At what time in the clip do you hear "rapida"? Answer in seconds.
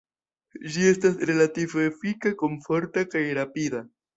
3.41-3.87